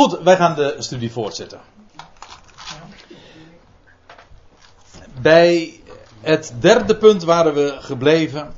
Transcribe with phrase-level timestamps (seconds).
[0.00, 1.60] Goed, wij gaan de studie voortzetten.
[5.22, 5.80] Bij
[6.20, 8.54] het derde punt waren we gebleven.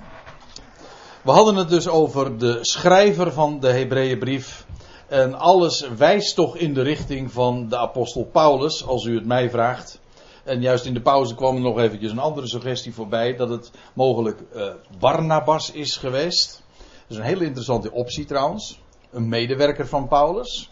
[1.22, 4.66] We hadden het dus over de schrijver van de Hebreeënbrief.
[5.08, 9.50] En alles wijst toch in de richting van de apostel Paulus, als u het mij
[9.50, 10.00] vraagt.
[10.44, 13.70] En juist in de pauze kwam er nog eventjes een andere suggestie voorbij, dat het
[13.94, 14.66] mogelijk uh,
[14.98, 16.62] Barnabas is geweest.
[16.78, 18.80] Dat is een hele interessante optie trouwens.
[19.10, 20.70] Een medewerker van Paulus.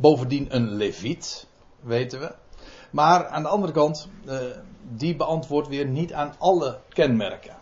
[0.00, 1.46] Bovendien een leviet,
[1.80, 2.34] weten we.
[2.90, 4.38] Maar aan de andere kant, uh,
[4.96, 7.56] die beantwoordt weer niet aan alle kenmerken.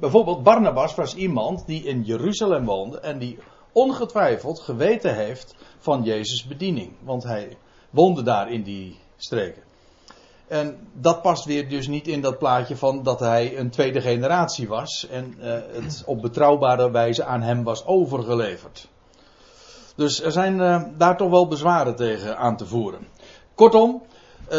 [0.00, 3.38] Bijvoorbeeld Barnabas was iemand die in Jeruzalem woonde en die
[3.72, 6.92] ongetwijfeld geweten heeft van Jezus' bediening.
[7.00, 7.56] Want hij
[7.90, 9.62] woonde daar in die streken.
[10.48, 14.68] En dat past weer dus niet in dat plaatje van dat hij een tweede generatie
[14.68, 18.88] was en uh, het op betrouwbare wijze aan hem was overgeleverd.
[19.98, 23.06] Dus er zijn uh, daar toch wel bezwaren tegen aan te voeren.
[23.54, 24.02] Kortom,
[24.52, 24.58] uh,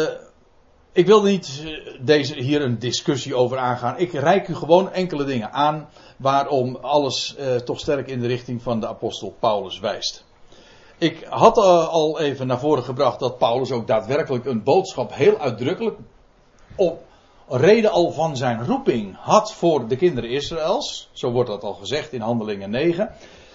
[0.92, 1.64] ik wil niet
[2.00, 3.98] deze, hier een discussie over aangaan.
[3.98, 8.80] Ik reik u gewoon enkele dingen aan waarom alles toch sterk in de richting van
[8.80, 10.24] de apostel Paulus wijst.
[10.98, 15.98] Ik had al even naar voren gebracht dat Paulus ook daadwerkelijk een boodschap heel uitdrukkelijk
[16.76, 17.02] op
[17.48, 21.08] reden al van zijn roeping had voor de kinderen Israëls.
[21.12, 23.14] Zo wordt dat al gezegd in Handelingen 9.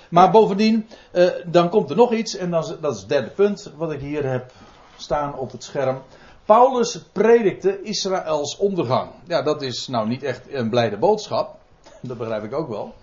[0.10, 3.72] Maar bovendien, uh, dan komt er nog iets en dan, dat is het derde punt
[3.78, 4.52] wat ik hier heb
[4.98, 6.02] staan op het scherm.
[6.46, 9.10] Paulus predikte Israëls ondergang.
[9.28, 11.56] Ja, dat is nou niet echt een blijde boodschap.
[12.02, 12.94] Dat begrijp ik ook wel.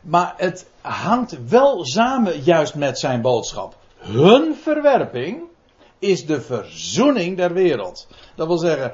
[0.00, 3.76] Maar het hangt wel samen juist met zijn boodschap.
[3.96, 5.42] Hun verwerping
[5.98, 8.06] is de verzoening der wereld.
[8.34, 8.92] Dat wil zeggen,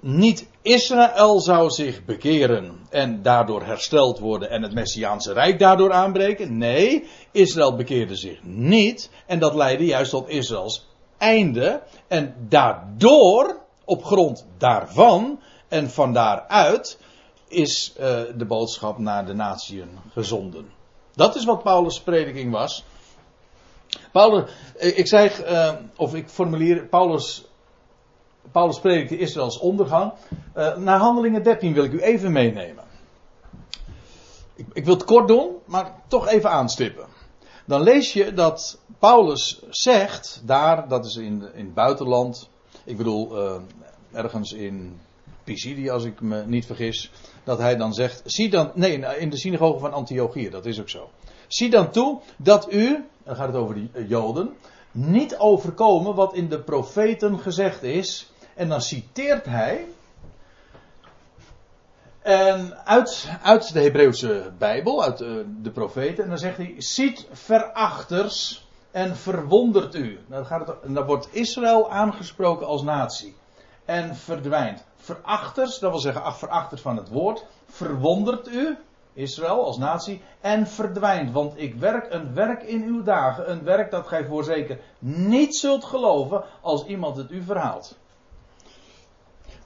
[0.00, 6.58] niet Israël zou zich bekeren en daardoor hersteld worden en het Messiaanse Rijk daardoor aanbreken.
[6.58, 10.86] Nee, Israël bekeerde zich niet en dat leidde juist tot Israëls
[11.18, 11.82] einde.
[12.08, 16.98] En daardoor, op grond daarvan en van daaruit,
[17.48, 20.70] is uh, de boodschap naar de natieën gezonden.
[21.14, 22.84] Dat is wat Paulus' prediking was.
[24.12, 27.44] Paulus, ik zeg, uh, of ik formuleer, Paulus,
[28.52, 30.12] Paulus predikte Israëls ondergang.
[30.56, 32.84] Uh, naar handelingen 13 wil ik u even meenemen.
[34.54, 37.06] Ik, ik, wil het kort doen, maar toch even aanstippen.
[37.64, 42.48] Dan lees je dat Paulus zegt, daar, dat is in, in het buitenland,
[42.84, 43.36] ik bedoel
[44.12, 45.00] ergens in
[45.44, 47.10] Pisidia, als ik me niet vergis,
[47.44, 50.88] dat hij dan zegt, zie dan, nee, in de synagoge van Antiochië, dat is ook
[50.88, 51.10] zo.
[51.48, 54.56] Zie dan toe dat u, dan gaat het over die eh, Joden,
[54.92, 58.30] niet overkomen wat in de profeten gezegd is.
[58.58, 59.86] En dan citeert hij
[62.22, 66.74] en uit, uit de Hebreeuwse Bijbel, uit de, eh, de profeten, en dan zegt hij,
[66.78, 70.18] ziet verachters en verwondert u.
[70.26, 70.74] Dan, gaat
[71.06, 73.36] wordt Israël aangesproken als natie
[73.84, 78.76] en verdwijnt verachters, dat wil zeggen ach, verachters van het woord, verwondert u,
[79.12, 81.32] Israël als natie, en verdwijnt.
[81.32, 85.84] Want ik werk een werk in uw dagen, een werk dat gij voorzeker niet zult
[85.84, 87.96] geloven als iemand het u verhaalt.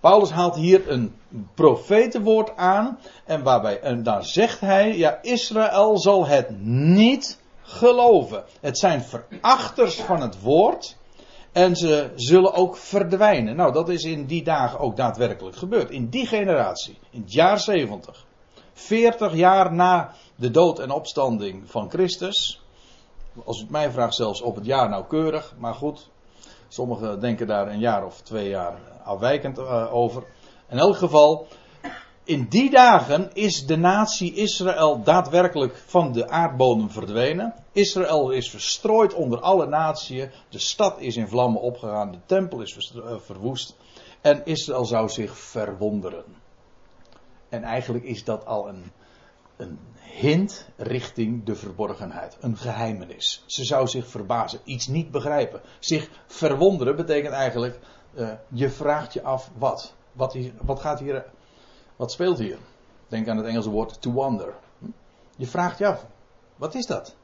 [0.03, 1.15] Paulus haalt hier een
[1.55, 8.45] profetenwoord aan en, waarbij, daar zegt hij, ja, Israël zal het niet geloven.
[8.61, 10.97] Het zijn verachters van het woord.
[11.53, 13.57] En ze zullen ook verdwijnen.
[13.57, 15.91] Nou, dat is in die dagen ook daadwerkelijk gebeurd.
[15.91, 18.27] In die generatie, in het jaar 70.
[18.73, 22.63] 40 jaar na de dood en opstanding van Christus.
[23.45, 25.55] Als u het mij vraagt, zelfs op het jaar nauwkeurig.
[25.59, 26.11] Maar goed,
[26.73, 30.25] sommigen denken daar een jaar of twee jaar afwijkend uh, over.
[30.69, 31.47] In elk geval,
[32.25, 37.55] in die dagen is de natie Israël daadwerkelijk van de aardbodem verdwenen.
[37.73, 40.27] Israël is verstrooid onder alle naties.
[40.49, 42.11] De stad is in vlammen opgegaan.
[42.11, 43.77] De tempel is eh, verwoest.
[44.21, 46.25] En Israël zou zich verwonderen.
[47.49, 48.93] En eigenlijk is dat al een,
[49.57, 52.37] een hint richting de verborgenheid.
[52.41, 53.43] Een geheimenis.
[53.47, 54.61] Ze zou zich verbazen.
[54.65, 55.61] Iets niet begrijpen.
[55.79, 57.79] Zich verwonderen betekent eigenlijk.
[58.15, 59.95] Uh, je vraagt je af wat.
[60.13, 61.25] Wat, wat gaat hier
[62.03, 62.59] wat speelt hier?
[63.09, 64.55] Denk aan het Engelse woord to wonder.
[65.37, 66.07] Je vraagt je af,
[66.57, 67.17] wat is dat?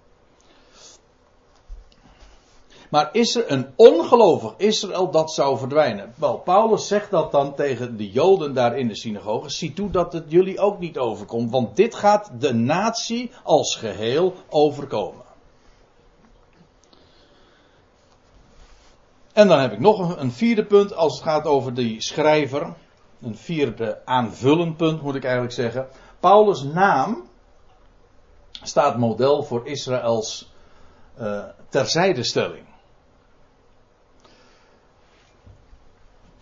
[2.90, 6.12] Maar is er een ongelovig Israël dat zou verdwijnen?
[6.16, 9.50] Wel, Paulus zegt dat dan tegen de Joden daar in de synagoge.
[9.50, 14.34] Zie toe dat het jullie ook niet overkomt, want dit gaat de natie als geheel
[14.48, 15.26] overkomen.
[19.32, 22.74] En dan heb ik nog een vierde punt als het gaat over die schrijver
[23.22, 25.88] een vierde aanvullend punt moet ik eigenlijk zeggen.
[26.20, 27.28] Paulus' naam
[28.62, 30.52] staat model voor Israëls
[31.20, 32.67] uh, terzijdestelling.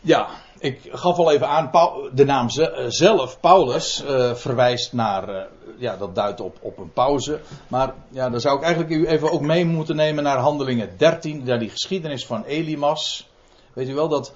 [0.06, 1.70] Ja, ik gaf al even aan,
[2.12, 2.50] de naam
[2.88, 5.43] zelf, Paulus, uh, verwijst naar, uh,
[5.76, 7.41] ja, dat duidt op, op een pauze.
[7.69, 11.44] Maar ja, dan zou ik eigenlijk u even ook mee moeten nemen naar handelingen 13,
[11.44, 13.29] naar die geschiedenis van Elimas.
[13.73, 14.32] Weet u wel, dat,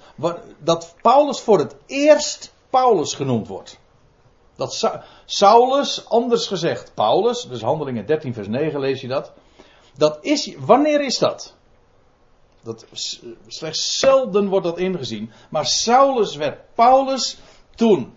[0.59, 3.79] dat Paulus voor het eerst Paulus genoemd wordt.
[4.55, 9.31] Dat Sa Saulus, anders gezegd Paulus, dus handelingen 13 vers 9 lees je dat.
[9.97, 11.55] Dat is, wanneer is dat?
[12.63, 12.85] Dat,
[13.47, 15.31] slechts zelden wordt dat ingezien.
[15.49, 17.37] Maar Saulus werd Paulus
[17.75, 18.15] toen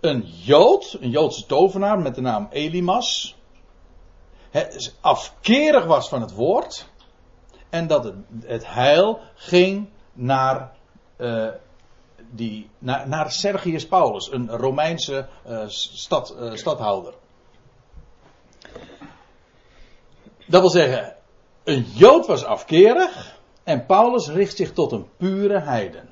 [0.00, 3.36] een Jood, een Joodse tovenaar met de naam Elimas,
[5.00, 6.90] afkerig was van het woord.
[7.70, 8.12] En dat
[8.44, 10.72] het, heil ging naar,
[11.18, 11.48] uh,
[12.30, 17.14] die, naar, naar, Sergius Paulus, een Romeinse uh, stad, uh, stadhouder.
[20.46, 21.16] Dat wil zeggen,
[21.64, 23.40] een Jood was afkerig.
[23.64, 26.10] En Paulus richt zich tot een pure heiden.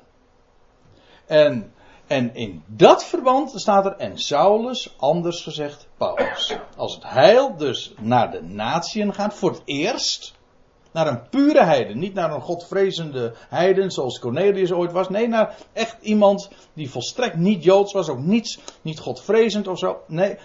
[1.25, 1.73] En,
[2.07, 6.57] en in dat verband staat er, en Saulus, anders gezegd Paulus.
[6.77, 10.33] Als het heil dus naar de natieën gaat, voor het eerst,
[10.91, 11.99] naar een pure heiden.
[11.99, 15.09] Niet naar een godvrezende heiden zoals Cornelius ooit was.
[15.09, 20.01] Nee, naar echt iemand die volstrekt niet joods was, ook niets, niet godvrezend of zo.
[20.07, 20.37] Nee.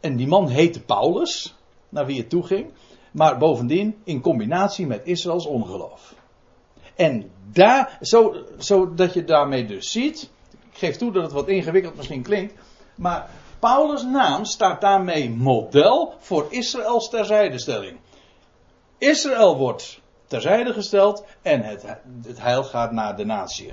[0.00, 1.54] En die man heette Paulus,
[1.88, 2.72] naar wie het toe ging.
[3.12, 6.14] Maar bovendien in combinatie met Israëls ongeloof.
[6.94, 10.30] En daar, zo, zo dat je daarmee dus ziet.
[10.70, 12.54] Ik geef toe dat het wat ingewikkeld misschien klinkt.
[12.94, 17.98] Maar Paulus' naam staat daarmee model voor Israëls terzijdestelling.
[18.98, 21.84] Israël wordt terzijde gesteld en het,
[22.22, 23.72] het heil gaat naar de natie.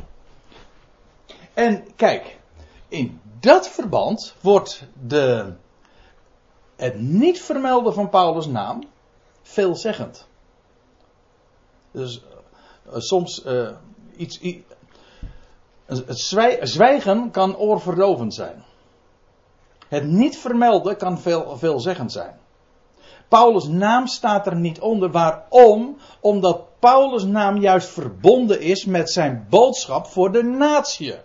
[1.54, 2.38] En kijk,
[2.88, 5.54] in dat verband wordt de,
[6.76, 8.84] het niet vermelden van Paulus' naam
[9.50, 10.28] veelzeggend.
[11.92, 12.22] Dus
[12.88, 13.44] uh, soms
[14.16, 14.68] iets, iets.
[15.86, 16.20] Het
[16.62, 18.64] zwijgen kan oorverdovend zijn.
[19.88, 22.40] Het niet vermelden kan veel, veelzeggend zijn.
[23.28, 25.12] Paulus' naam staat er niet onder.
[25.12, 25.98] Waarom?
[26.20, 31.16] Omdat Paulus' naam juist verbonden is met zijn boodschap voor de natie.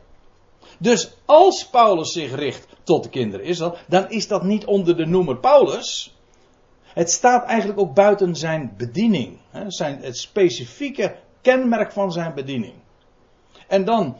[0.78, 5.06] Dus als Paulus zich richt tot de kinderen Israël, dan is dat niet onder de
[5.06, 6.14] noemer Paulus.
[6.94, 9.38] Het staat eigenlijk ook buiten zijn bediening.
[9.50, 12.74] Hè, zijn, het specifieke kenmerk van zijn bediening.
[13.68, 14.16] En dan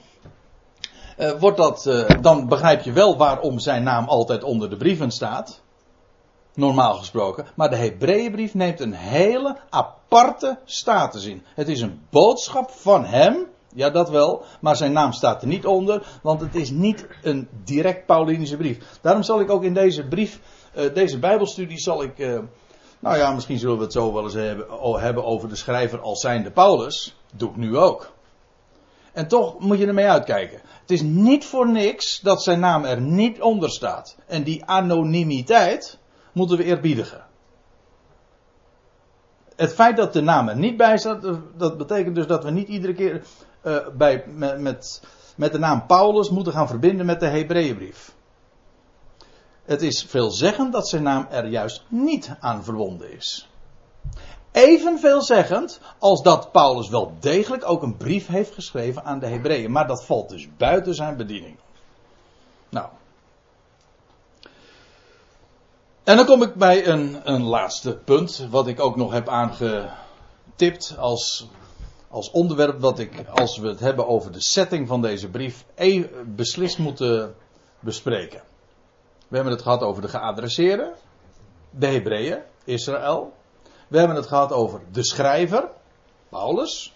[1.19, 5.11] uh, wordt dat, uh, dan begrijp je wel waarom zijn naam altijd onder de brieven
[5.11, 5.63] staat.
[6.55, 7.47] Normaal gesproken.
[7.55, 11.43] Maar de Hebreeënbrief neemt een hele aparte status in.
[11.55, 13.47] Het is een boodschap van hem.
[13.75, 14.45] Ja, dat wel.
[14.61, 16.07] Maar zijn naam staat er niet onder.
[16.23, 18.99] Want het is niet een direct Paulinische brief.
[19.01, 20.41] Daarom zal ik ook in deze brief,
[20.77, 22.19] uh, deze Bijbelstudie, zal ik
[23.05, 24.35] nou ja, misschien zullen we het zo wel eens
[25.01, 27.17] hebben, over de schrijver als zijnde Paulus.
[27.35, 28.13] Doe ik nu ook.
[29.13, 30.61] En toch moet je ermee uitkijken.
[30.81, 34.17] Het is niet voor niks dat zijn naam er niet onder staat.
[34.27, 35.99] En die anonimiteit
[36.33, 37.25] moeten we eerbiedigen.
[39.57, 42.69] Het feit dat de naam er niet bij staat, dat betekent dus dat we niet
[42.69, 43.23] iedere keer
[43.63, 45.03] uh, bij, met, met,
[45.37, 48.15] met de naam Paulus moeten gaan verbinden met de Hebreeënbrief.
[49.65, 53.49] Het is veelzeggend dat zijn naam er juist niet aan verbonden is.
[54.53, 59.71] Even veelzeggend als dat Paulus wel degelijk ook een brief heeft geschreven aan de Hebreeën.
[59.71, 61.57] Maar dat valt dus buiten zijn bediening.
[62.69, 62.89] Nou.
[66.05, 68.47] En dan kom ik bij een, een laatste punt.
[68.51, 71.49] Wat ik ook nog heb aangetipt als,
[72.11, 72.81] als onderwerp.
[72.81, 77.35] Wat ik, als we het hebben over de setting van deze brief, even beslist moeten
[77.81, 78.43] bespreken.
[79.35, 80.95] We hebben het gehad over de geadresseerde,
[81.71, 83.33] de Hebreeën, Israël.
[83.89, 85.69] We hebben het gehad over de schrijver,
[86.29, 86.95] Paulus,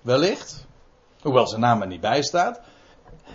[0.00, 0.66] wellicht,
[1.20, 2.60] hoewel zijn naam er niet bij staat.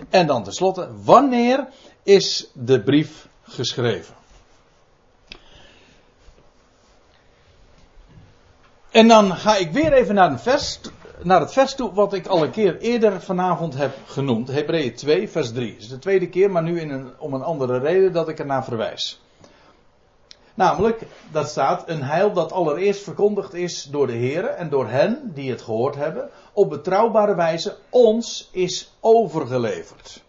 [0.10, 1.68] En dan tenslotte, wanneer
[2.04, 4.16] is de brief geschreven?
[8.92, 10.80] En dan ga ik weer even naar een vers
[11.22, 14.48] naar het vers toe wat ik al een keer eerder vanavond heb genoemd.
[14.48, 15.72] Hebreeën 2, vers 3.
[15.72, 18.40] Het is de tweede keer, maar nu in een, om een andere reden dat ik
[18.40, 19.22] ernaar verwijs.
[20.54, 21.02] Namelijk,
[21.32, 25.52] dat staat een heil dat allereerst verkondigd is door de Heer en door hen die
[25.52, 30.24] het gehoord hebben, op betrouwbare wijze ons is overgeleverd.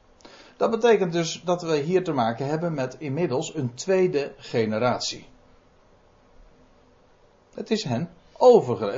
[0.57, 5.27] Dat betekent dus dat we hier te maken hebben met inmiddels een tweede generatie.
[7.55, 8.11] Het is hen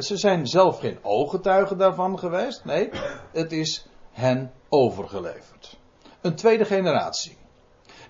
[0.02, 2.64] Ze zijn zelf geen ooggetuigen daarvan geweest.
[2.64, 2.90] Nee,
[3.32, 5.78] het is hen overgeleverd.
[6.20, 7.36] Een tweede generatie.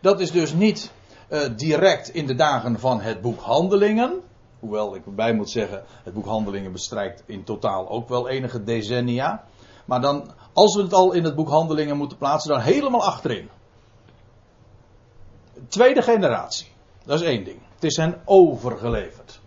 [0.01, 0.91] Dat is dus niet
[1.31, 4.21] uh, direct in de dagen van het boek Handelingen.
[4.61, 9.45] Hoewel ik erbij moet zeggen, het boek Handelingen bestrijkt in totaal ook wel enige decennia.
[9.85, 13.49] Maar dan, als we het al in het boek Handelingen moeten plaatsen, dan helemaal achterin.
[15.69, 16.69] Tweede generatie.
[17.05, 17.59] Dat is één ding.
[17.75, 19.41] Het is hen overgeleverd.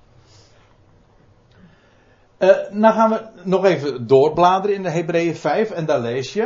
[2.40, 6.42] Uh, nou gaan we nog even doorbladeren in de Hebreeën 5 en daar lees je.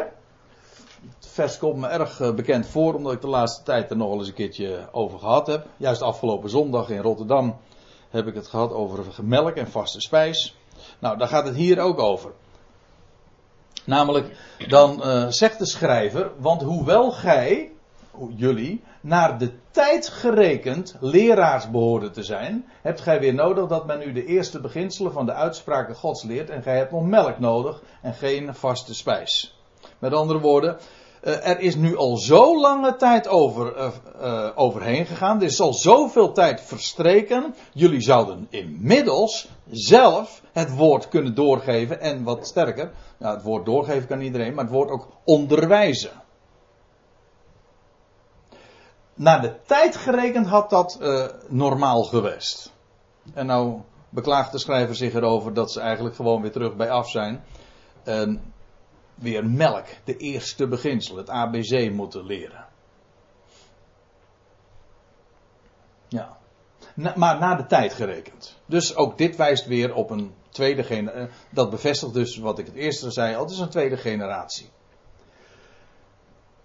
[1.16, 4.14] Het vers komt me erg eh, bekend voor, omdat ik de laatste tijd er nog
[4.14, 5.68] eens een keertje over gehad heb.
[5.78, 7.58] Juist afgelopen zondag in Rotterdam
[8.10, 10.56] heb ik het gehad over melk en vaste spijs.
[11.00, 12.32] Nou, daar gaat het hier ook over.
[13.86, 17.72] Namelijk, dan uh, zegt de schrijver, want hoewel gij,
[18.36, 24.02] jullie, naar de tijd gerekend leraars behoorden te zijn, hebt gij weer nodig dat men
[24.02, 27.82] u de eerste beginselen van de uitspraken Gods leert en gij hebt nog melk nodig
[28.02, 29.58] en geen vaste spijs.
[30.00, 30.78] Met andere woorden,
[31.24, 33.88] uh, er is nu al zo lange tijd over, uh,
[34.22, 35.38] uh, overheen gegaan.
[35.38, 37.56] Er is al zoveel tijd verstreken.
[37.74, 42.02] Jullie zouden inmiddels zelf het woord kunnen doorgeven.
[42.02, 46.12] En wat sterker, nou, het woord doorgeven kan iedereen, maar het woord ook onderwijzen.
[49.14, 51.00] Naar de tijd gerekend had dat
[51.48, 52.72] normaal geweest.
[53.34, 57.10] En nou beklaagt de schrijver zich erover dat ze eigenlijk gewoon weer terug bij af
[57.10, 57.44] zijn.
[59.16, 62.66] Weer melk, de eerste beginsel, het ABC moeten leren.
[66.08, 66.38] Ja.
[67.16, 68.58] maar na de tijd gerekend.
[68.66, 71.22] Dus ook dit wijst weer op een tweede generatie.
[71.22, 74.70] Eh, dat bevestigt dus wat ik het eerste zei, het is een tweede generatie.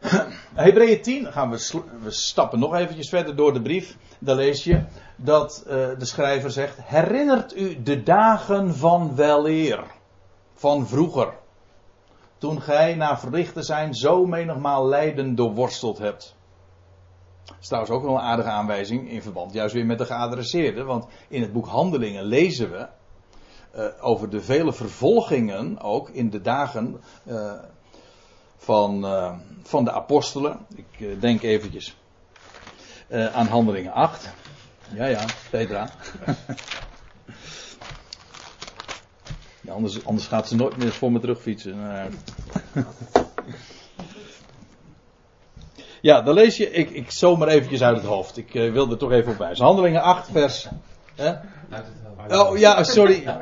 [0.54, 3.96] Hebreeën 10, gaan we, we stappen nog eventjes verder door de brief.
[4.18, 4.84] Daar lees je
[5.16, 9.84] dat uh, de schrijver zegt: Herinnert u de dagen van weleer,
[10.54, 11.32] van vroeger
[12.38, 16.36] toen gij na verrichten zijn zo menigmaal lijden doorworsteld hebt.
[17.44, 20.84] Dat is trouwens ook wel een aardige aanwijzing in verband juist weer met de geadresseerde.
[20.84, 22.86] Want in het boek Handelingen lezen we
[23.76, 27.52] uh, over de vele vervolgingen ook in de dagen uh,
[28.58, 30.58] van, uh, van de apostelen.
[30.74, 31.96] Ik denk eventjes
[33.32, 34.30] aan Handelingen 8.
[34.94, 35.90] Ja, ja, Petra.
[39.68, 41.76] Ja, anders, anders gaat ze nooit meer voor me terugfietsen.
[46.00, 48.36] Ja, dan lees je, ik, ik zomer eventjes uit het hoofd.
[48.36, 49.64] Ik wil er toch even op wijzen.
[49.64, 50.68] Handelingen 8, vers.
[51.14, 51.32] Hè?
[52.28, 53.24] Oh ja, sorry.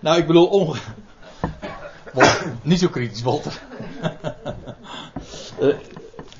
[0.00, 0.76] nou, ik bedoel,
[2.62, 3.62] niet zo kritisch, Walter.
[5.60, 5.74] uh,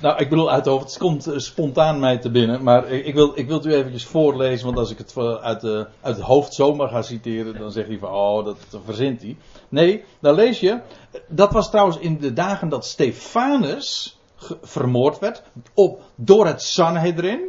[0.01, 2.63] Nou, ik bedoel uit het komt uh, spontaan mij te binnen.
[2.63, 4.65] Maar ik wil, ik wil het u eventjes voorlezen.
[4.65, 7.59] Want als ik het uit, de, uit het hoofd zomaar ga citeren.
[7.59, 9.37] Dan zegt hij van, oh, dat verzint hij.
[9.69, 10.79] Nee, dan lees je.
[11.27, 14.17] Dat was trouwens in de dagen dat Stefanus
[14.61, 15.43] vermoord werd.
[15.73, 17.41] Op, door het Sanhedrin.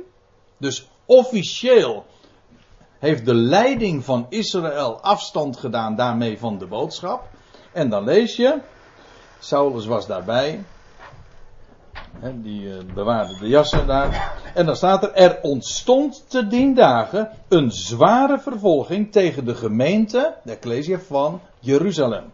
[0.58, 2.04] Dus officieel
[2.98, 7.28] heeft de leiding van Israël afstand gedaan daarmee van de boodschap.
[7.72, 8.58] En dan lees je.
[9.38, 10.64] Saulus was daarbij
[12.34, 14.32] die uh, bewaarde de jassen daar.
[14.54, 20.34] En dan staat er: Er ontstond te dien dagen een zware vervolging tegen de gemeente,
[20.44, 22.32] de Ecclesia van Jeruzalem.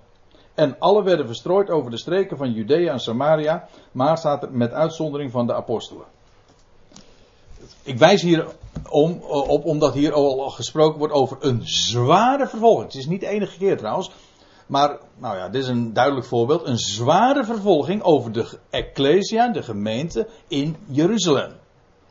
[0.55, 4.73] En alle werden verstrooid over de streken van Judea en Samaria, maar staat er met
[4.73, 6.05] uitzondering van de apostelen.
[7.83, 8.47] Ik wijs hier
[8.89, 12.87] om, op omdat hier al gesproken wordt over een zware vervolging.
[12.87, 14.11] Het is niet de enige keer trouwens.
[14.67, 16.67] Maar, nou ja, dit is een duidelijk voorbeeld.
[16.67, 21.53] Een zware vervolging over de Ecclesia, de gemeente in Jeruzalem.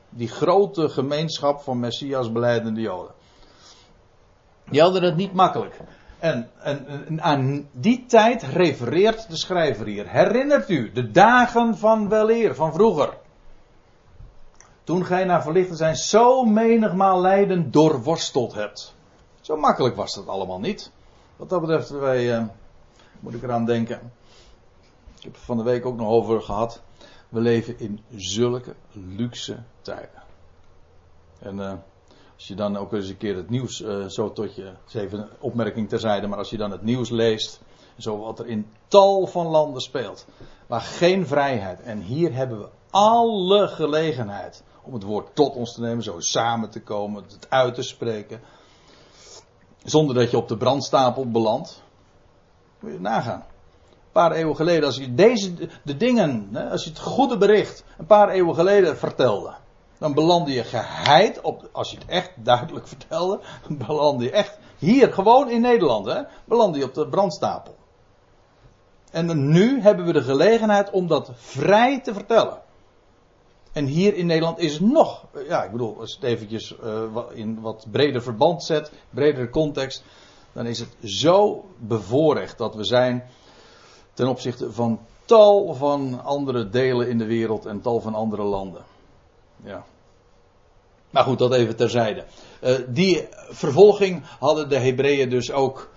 [0.10, 3.14] Die grote gemeenschap van Messias beleidende Joden.
[4.70, 5.80] Die hadden het niet makkelijk.
[6.20, 10.10] En, en, aan die tijd refereert de schrijver hier.
[10.10, 13.18] Herinnert u de dagen van weleer, van vroeger.
[14.84, 18.96] Toen gij naar verlichten zijn zo menigmaal lijden doorworsteld hebt.
[19.42, 20.92] Zo makkelijk was dat allemaal niet.
[21.36, 22.46] Wat dat betreft, wij, uh,
[23.20, 24.12] moet ik eraan denken.
[25.18, 26.82] Ik heb het van de week ook nog over gehad.
[27.30, 30.24] We leven in zulke luxe tijden.
[31.40, 31.74] En uh,
[32.36, 35.90] als je dan ook eens een keer het nieuws uh, zo tot je, even opmerking
[35.90, 37.62] terzijde, maar als je dan het nieuws leest,
[37.98, 40.26] zo wat er in tal van landen speelt,
[40.68, 41.82] waar geen vrijheid.
[41.82, 46.70] En hier hebben we alle gelegenheid om het woord tot ons te nemen, zo samen
[46.70, 48.42] te komen, het uit te spreken.
[49.86, 51.84] Zonder dat je op de brandstapel belandt.
[52.80, 53.44] Moet je nagaan.
[53.90, 58.06] Een paar eeuwen geleden, als je deze, de dingen, als je het goede bericht een
[58.06, 59.54] paar eeuwen geleden vertelde.
[59.98, 63.40] Dan belandde je geheid op, als je het echt duidelijk vertelde,
[63.88, 67.76] belandde je echt hier, gewoon in Nederland, hè, belandde je op de brandstapel.
[69.12, 72.62] En nu hebben we de gelegenheid om dat vrij te vertellen.
[73.76, 77.04] En hier in Nederland is het nog, ja, ik bedoel, als het eventjes uh,
[77.34, 80.04] in wat breder verband zet, bredere context,
[80.54, 83.24] dan is het zo bevoorrecht dat we zijn
[84.14, 88.84] ten opzichte van tal van andere delen in de wereld en tal van andere landen.
[89.64, 89.84] Ja.
[91.10, 92.24] Maar goed, dat even terzijde.
[92.62, 95.90] Uh, die vervolging hadden de Hebreeën dus ook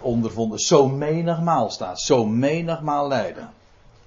[0.00, 0.58] ondervonden.
[0.58, 2.00] Zo menigmaal staat.
[2.00, 3.50] Zo menigmaal lijden.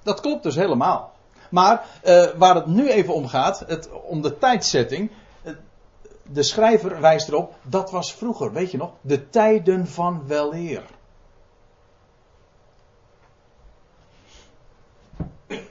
[0.04, 1.15] Dat klopt dus helemaal.
[1.50, 5.12] Maar uh, waar het nu even om gaat, het, om de tijdzetting.
[6.32, 10.84] De schrijver wijst erop, dat was vroeger, weet je nog, de tijden van weleer.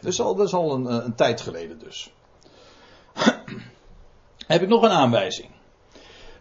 [0.00, 2.12] Dus al, dat is al een, een tijd geleden dus.
[4.46, 5.50] Heb ik nog een aanwijzing.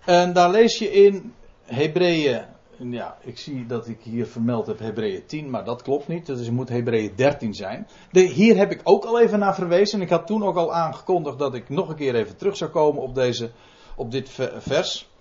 [0.05, 2.45] En daar lees je in Hebreeën.
[2.91, 6.25] Ja, ik zie dat ik hier vermeld heb Hebreeën 10, maar dat klopt niet.
[6.25, 7.87] Dus het moet Hebreeën 13 zijn.
[8.11, 9.99] Hier heb ik ook al even naar verwezen.
[9.99, 12.71] En ik had toen ook al aangekondigd dat ik nog een keer even terug zou
[12.71, 13.51] komen op, deze,
[13.95, 15.11] op dit vers.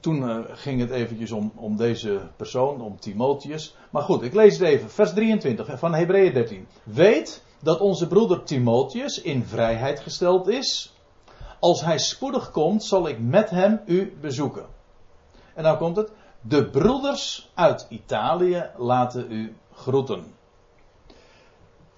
[0.00, 3.76] Toen uh, ging het eventjes om, om deze persoon, om Timotheus.
[3.90, 4.90] Maar goed, ik lees het even.
[4.90, 6.66] Vers 23 van Hebreeën 13.
[6.82, 10.94] Weet dat onze broeder Timotheus in vrijheid gesteld is
[11.64, 14.66] als hij spoedig komt, zal ik met hem u bezoeken.
[15.54, 16.10] En dan komt het.
[16.40, 20.34] De broeders uit Italië laten u groeten.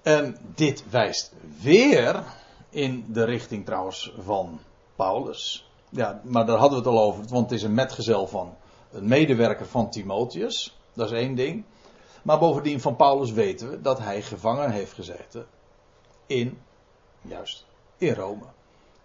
[0.01, 2.23] En dit wijst weer
[2.69, 4.59] in de richting trouwens van
[4.95, 5.69] Paulus.
[5.89, 8.55] Ja, maar daar hadden we het al over, want het is een metgezel van
[8.91, 10.77] een medewerker van Timotheus.
[10.93, 11.63] Dat is één ding.
[12.21, 15.45] Maar bovendien van Paulus weten we dat hij gevangen heeft gezeten
[16.25, 16.61] in,
[17.21, 17.65] juist,
[17.97, 18.43] in Rome.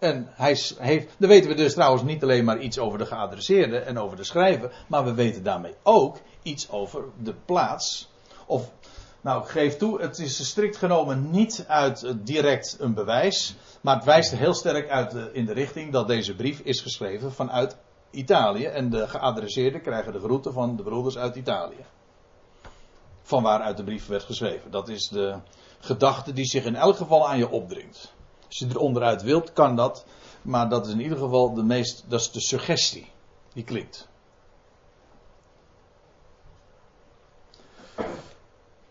[0.03, 3.77] En hij heeft, dan weten we dus trouwens niet alleen maar iets over de geadresseerde
[3.77, 8.09] en over de schrijver, maar we weten daarmee ook iets over de plaats.
[8.45, 8.71] Of,
[9.21, 14.05] nou, ik geef toe, het is strikt genomen niet uit direct een bewijs, maar het
[14.05, 17.77] wijst heel sterk uit in de richting dat deze brief is geschreven vanuit
[18.11, 21.85] Italië en de geadresseerden krijgen de groeten van de broeders uit Italië.
[23.21, 24.71] Van waaruit de brief werd geschreven.
[24.71, 25.35] Dat is de
[25.79, 28.13] gedachte die zich in elk geval aan je opdringt.
[28.53, 30.05] Als je er onderuit wilt, kan dat.
[30.41, 32.03] Maar dat is in ieder geval de meest.
[32.07, 33.11] Dat is de suggestie.
[33.53, 34.07] Die klinkt.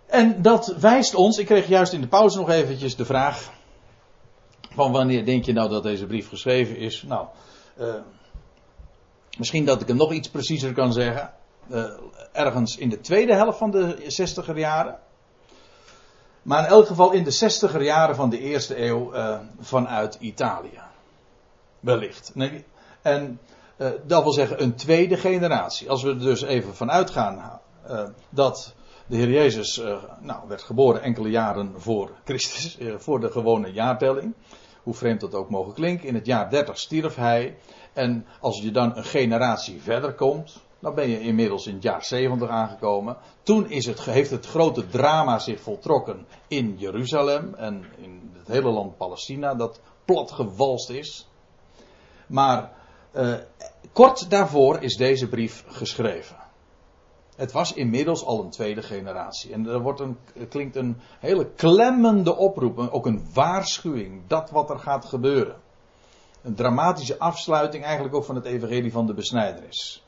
[0.07, 1.39] En dat wijst ons.
[1.39, 3.53] Ik kreeg juist in de pauze nog eventjes de vraag.
[4.75, 7.03] Van wanneer denk je nou dat deze brief geschreven is?
[7.03, 7.27] Nou.
[7.79, 7.95] Uh,
[9.39, 11.33] misschien dat ik hem nog iets preciezer kan zeggen.
[11.71, 11.85] Uh,
[12.33, 14.99] ergens in de tweede helft van de zestiger jaren.
[16.43, 20.81] Maar in elk geval in de zestiger jaren van de eerste eeuw uh, vanuit Italië.
[21.81, 22.33] Wellicht.
[23.03, 23.41] En
[23.77, 25.91] uh, dat wil zeggen een tweede generatie.
[25.91, 28.75] Als we er dus even vanuit gaan uh, dat
[29.07, 29.83] de Heer Jezus
[30.21, 34.35] nou, werd geboren enkele jaren voor Christus, voor de gewone jaartelling.
[34.83, 36.09] Hoe vreemd dat ook mogen klinken.
[36.09, 37.57] In het jaar 30 stierf hij.
[37.93, 42.05] En als je dan een generatie verder komt, dan ben je inmiddels in het jaar
[42.05, 43.17] 70 aangekomen.
[43.43, 48.71] Toen is het, heeft het grote drama zich voltrokken in Jeruzalem en in het hele
[48.71, 51.29] land Palestina, dat platgewalst is.
[52.27, 52.73] Maar
[53.11, 53.35] eh,
[53.93, 56.37] kort daarvoor is deze brief geschreven.
[57.37, 59.53] Het was inmiddels al een tweede generatie.
[59.53, 60.19] En er, wordt een,
[60.49, 65.57] klinkt een hele klemmende oproep, ook een waarschuwing, dat wat er gaat gebeuren.
[66.43, 70.03] Een dramatische afsluiting eigenlijk ook van het evangelie van de besnijderis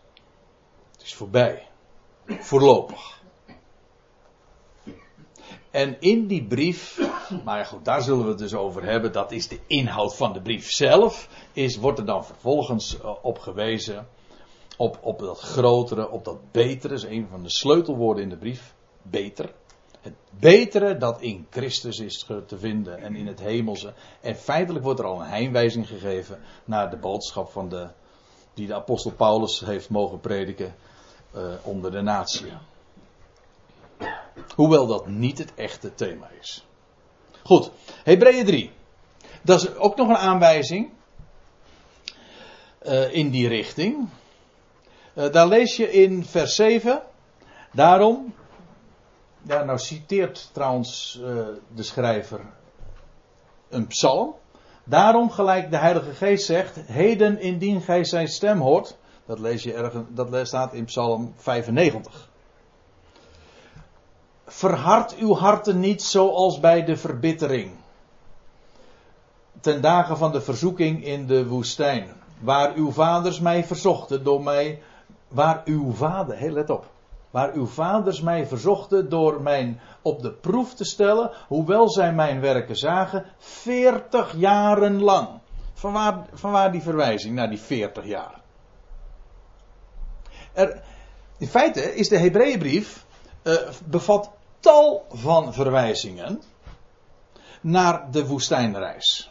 [1.05, 1.69] is voorbij.
[2.27, 3.23] Voorlopig.
[5.71, 7.01] En in die brief,
[7.45, 9.13] maar ja goed, daar zullen we het dus over hebben.
[9.13, 11.29] Dat is de inhoud van de brief zelf.
[11.53, 14.07] Is, wordt er dan vervolgens uh, op gewezen.
[14.77, 16.95] Op, op dat grotere, op dat betere.
[16.95, 18.75] is een van de sleutelwoorden in de brief.
[19.03, 19.53] Beter.
[20.01, 23.93] Het betere dat in Christus is te vinden en in het hemelse.
[24.21, 27.89] En feitelijk wordt er al een heenwijzing gegeven naar de boodschap van de,
[28.55, 30.75] die de apostel Paulus heeft mogen prediken
[31.37, 32.53] uh, onder de natie.
[34.55, 36.67] Hoewel dat niet het echte thema is.
[37.43, 37.71] Goed,
[38.05, 38.71] Hebreeën 3.
[39.43, 40.91] Dat is ook nog een aanwijzing
[42.83, 44.09] uh, in die richting.
[45.15, 47.03] Uh, daar lees je in vers 7.
[47.73, 48.35] Daarom.
[49.43, 51.21] Nou citeert trouwens
[51.75, 52.41] de schrijver
[53.69, 54.35] een psalm.
[54.85, 58.97] Daarom, gelijk de Heilige Geest zegt: Heden, indien gij zijn stem hoort.
[59.27, 62.29] Dat lees je ergens, dat staat in Psalm 95.
[64.47, 67.71] Verhard uw harten niet zoals bij de verbittering.
[69.61, 72.09] Ten dagen van de verzoeking in de woestijn.
[72.41, 74.83] Waar uw vaders mij verzochten door mij.
[75.29, 76.93] Waar uw vader, hey, let op.
[77.31, 82.41] waar uw vaders mij verzochten door mijn op de proef te stellen, hoewel zij mijn
[82.41, 85.29] werken zagen, 40 jaren lang.
[85.73, 88.44] Vanwaar, vanwaar die verwijzing naar die 40 jaar?
[90.55, 90.83] Er,
[91.39, 93.05] in feite is de Hebreeënbrief
[93.43, 96.43] uh, bevat tal van verwijzingen
[97.61, 99.31] naar de woestijnreis.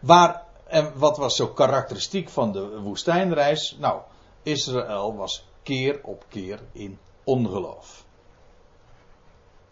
[0.00, 3.76] Waar, en wat was zo karakteristiek van de woestijnreis?
[3.78, 4.00] Nou,
[4.42, 8.04] Israël was keer op keer in ongeloof.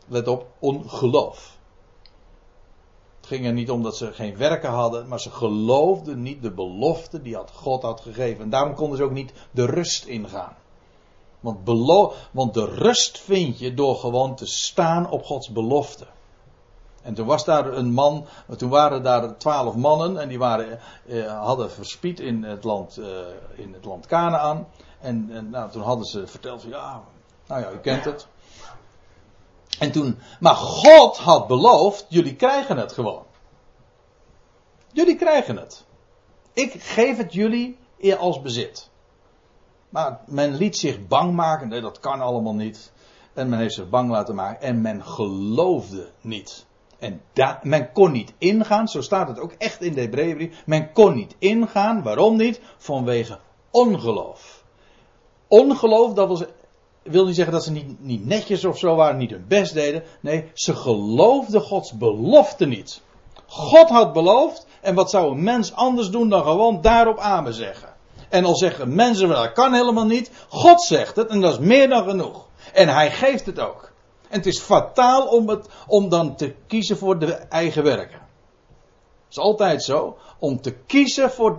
[0.06, 1.58] Let op, ongeloof.
[3.30, 7.22] Ging er niet om dat ze geen werken hadden, maar ze geloofden niet de belofte
[7.22, 8.44] die God had gegeven.
[8.44, 10.56] En daarom konden ze ook niet de rust ingaan.
[11.40, 11.58] Want,
[12.30, 16.06] want de rust vind je door gewoon te staan op Gods belofte.
[17.02, 21.44] En toen was daar een man, toen waren daar twaalf mannen en die waren, eh,
[21.44, 23.06] hadden verspied in het land, eh,
[23.54, 24.68] in het land Canaan.
[25.00, 27.02] En, en nou, toen hadden ze verteld van ja,
[27.46, 28.28] nou ja, u kent het.
[29.78, 33.24] En toen, maar God had beloofd, jullie krijgen het gewoon.
[34.92, 35.85] Jullie krijgen het.
[36.52, 37.78] Ik geef het jullie
[38.18, 38.90] als bezit.
[39.88, 42.92] Maar men liet zich bang maken, nee, dat kan allemaal niet.
[43.35, 46.66] En men heeft zich bang laten maken en men geloofde niet.
[46.98, 47.20] En
[47.62, 50.62] men kon niet ingaan, zo staat het ook echt in de Hebreeënbrief.
[50.66, 52.61] Men kon niet ingaan, waarom niet?
[52.76, 53.38] Vanwege
[53.70, 54.64] ongeloof.
[55.48, 56.44] Ongeloof, dat was,
[57.02, 60.02] wil niet zeggen dat ze niet, niet netjes of zo waren, niet hun best deden.
[60.20, 63.00] Nee, ze geloofden Gods belofte niet.
[63.46, 67.88] God had beloofd, en wat zou een mens anders doen dan gewoon daarop amen zeggen?
[68.28, 70.30] En al zeggen mensen, dat kan helemaal niet.
[70.48, 72.46] God zegt het, en dat is meer dan genoeg.
[72.72, 73.92] En hij geeft het ook.
[74.28, 78.18] En het is fataal om, het, om dan te kiezen voor de eigen werken.
[78.18, 80.16] Het is altijd zo.
[80.38, 81.56] Om te kiezen voor,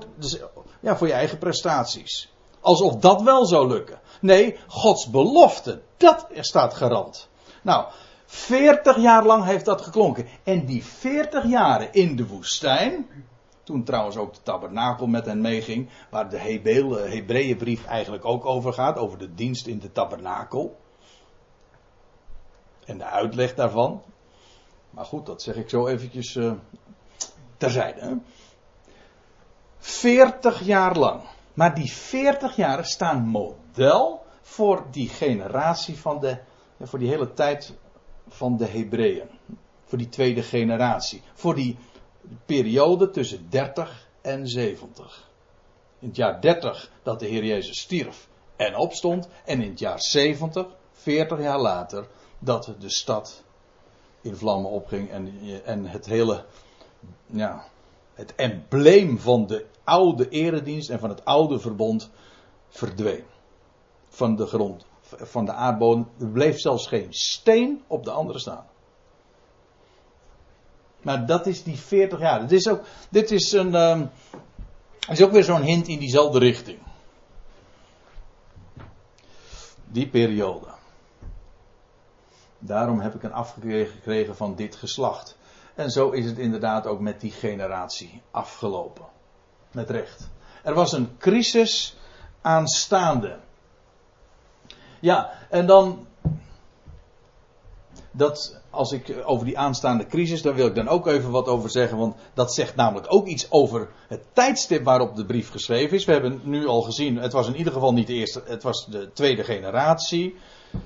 [0.80, 2.34] ja, voor je eigen prestaties.
[2.62, 4.01] Alsof dat wel zou lukken.
[4.21, 7.29] Nee, Gods belofte, dat staat garant.
[7.62, 7.86] Nou,
[8.25, 10.27] 40 jaar lang heeft dat geklonken.
[10.43, 13.07] En die 40 jaren in de woestijn.
[13.63, 15.89] Toen trouwens ook de tabernakel met hen meeging.
[16.10, 18.97] Waar de Hebreeënbrief eigenlijk ook over gaat.
[18.97, 20.79] Over de dienst in de tabernakel
[22.86, 24.01] en de uitleg daarvan.
[24.89, 26.51] Maar goed, dat zeg ik zo eventjes uh,
[27.57, 28.01] terzijde.
[28.01, 28.13] Hè?
[29.77, 31.21] 40 jaar lang.
[31.53, 33.61] Maar die 40 jaar staan model
[34.41, 36.38] voor die generatie van de,
[36.81, 37.73] voor die hele tijd
[38.27, 39.29] van de Hebreeën.
[39.86, 41.21] Voor die tweede generatie.
[41.34, 41.77] Voor die
[42.45, 45.29] periode tussen 30 en 70.
[45.99, 49.27] In het jaar 30 dat de Heer Jezus stierf en opstond.
[49.45, 52.07] En in het jaar 70, 40 jaar later,
[52.39, 53.43] dat de stad
[54.21, 55.34] in vlammen opging en,
[55.65, 56.45] en het hele,
[57.25, 57.65] ja,
[58.13, 62.10] het embleem van de oude eredienst en van het oude verbond
[62.69, 63.23] verdween.
[64.13, 66.08] Van de grond, van de aardbodem.
[66.19, 68.65] Er bleef zelfs geen steen op de andere staan.
[71.02, 72.39] Maar dat is die 40 jaar.
[72.39, 74.10] Dit is ook, dit is een, um,
[75.10, 76.80] is ook weer zo'n hint in diezelfde richting.
[79.86, 80.67] Die periode.
[82.60, 85.38] Daarom heb ik een afgekregen van dit geslacht.
[85.76, 89.06] En zo is het inderdaad ook met die generatie afgelopen.
[89.71, 90.30] Met recht.
[90.63, 91.97] Er was een crisis
[92.41, 93.39] aanstaande.
[95.02, 96.06] Ja, en dan.
[98.14, 101.70] Dat, als ik over die aanstaande crisis, daar wil ik dan ook even wat over
[101.70, 101.98] zeggen.
[101.98, 106.06] Want dat zegt namelijk ook iets over het tijdstip waarop de brief geschreven is.
[106.06, 108.86] We hebben nu al gezien, het was in ieder geval niet de eerste, het was
[108.86, 110.36] de tweede generatie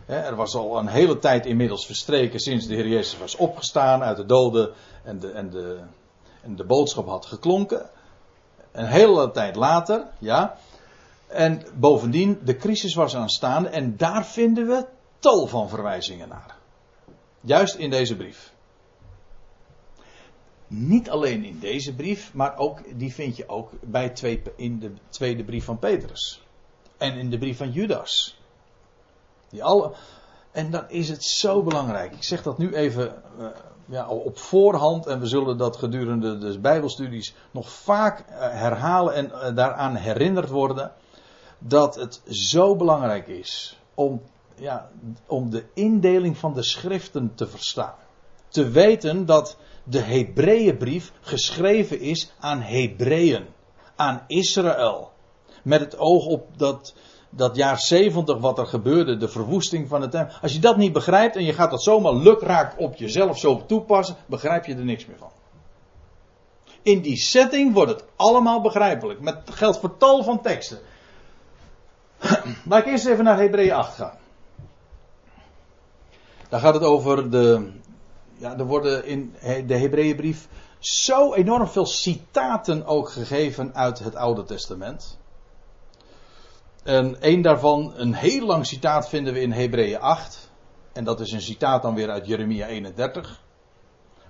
[0.05, 4.17] er was al een hele tijd inmiddels verstreken sinds de Heer Jezus was opgestaan uit
[4.17, 4.71] de doden
[5.03, 5.79] en de, en de,
[6.41, 7.89] en de boodschap had geklonken.
[8.71, 10.57] Een hele tijd later, ja.
[11.35, 14.85] En bovendien, de crisis was aanstaande en daar vinden we
[15.19, 16.55] tal van verwijzingen naar.
[17.41, 18.53] Juist in deze brief.
[20.67, 24.91] Niet alleen in deze brief, maar ook, die vind je ook bij twee, in de
[25.09, 26.43] tweede brief van Petrus.
[26.97, 28.39] En in de brief van Judas.
[29.49, 29.91] Die alle,
[30.51, 32.13] en dan is het zo belangrijk.
[32.13, 33.47] Ik zeg dat nu even uh,
[33.85, 35.05] ja, op voorhand.
[35.05, 40.49] En we zullen dat gedurende de Bijbelstudies nog vaak uh, herhalen en uh, daaraan herinnerd
[40.49, 40.91] worden.
[41.67, 44.21] Dat het zo belangrijk is om,
[44.55, 44.89] ja,
[45.27, 47.95] om de indeling van de schriften te verstaan.
[48.47, 53.45] Te weten dat de Hebreeënbrief geschreven is aan Hebreeën.
[53.95, 55.11] Aan Israël.
[55.63, 56.93] Met het oog op dat
[57.35, 60.35] dat jaar 70 wat er gebeurde, de verwoesting van het tempel.
[60.41, 64.15] Als je dat niet begrijpt en je gaat dat zomaar lukraak op jezelf zo toepassen,
[64.25, 65.29] begrijp je er niks meer van.
[66.81, 69.19] In die setting wordt het allemaal begrijpelijk.
[69.19, 70.79] Met geldt voor tal van teksten.
[72.69, 74.17] Laat ik eerst even naar Hebreeën 8 gaan.
[76.49, 77.71] Daar gaat het over de.
[78.37, 79.35] Ja, er worden in
[79.65, 80.47] de Hebreeënbrief
[80.79, 85.17] zo enorm veel citaten ook gegeven uit het Oude Testament.
[86.83, 90.49] En een daarvan, een heel lang citaat, vinden we in Hebreeën 8.
[90.93, 93.41] En dat is een citaat dan weer uit Jeremia 31.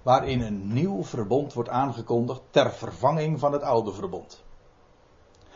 [0.02, 4.44] Waarin een nieuw verbond wordt aangekondigd ter vervanging van het oude verbond.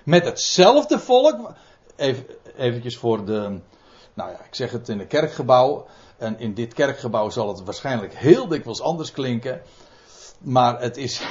[0.03, 1.51] Met hetzelfde volk.
[1.99, 2.25] Even
[2.57, 3.59] eventjes voor de.
[4.13, 5.87] Nou ja, ik zeg het in een kerkgebouw.
[6.17, 9.61] En in dit kerkgebouw zal het waarschijnlijk heel dikwijls anders klinken.
[10.39, 11.21] Maar het is,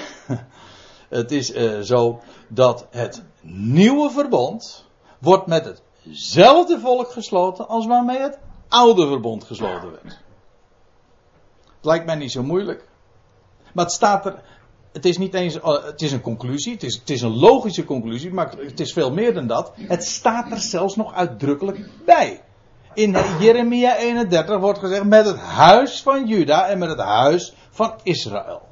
[1.08, 4.84] het is uh, zo dat het nieuwe verbond
[5.18, 10.18] wordt met hetzelfde volk gesloten als waarmee het oude verbond gesloten werd.
[11.64, 12.88] Het lijkt mij niet zo moeilijk.
[13.72, 14.42] Maar het staat er.
[14.92, 15.60] Het is niet eens.
[15.60, 16.72] Oh, het is een conclusie.
[16.72, 18.32] Het is, het is een logische conclusie.
[18.32, 19.72] Maar het is veel meer dan dat.
[19.76, 22.40] Het staat er zelfs nog uitdrukkelijk bij.
[22.94, 25.04] In Jeremia 31 wordt gezegd.
[25.04, 28.62] Met het huis van Juda en met het huis van Israël.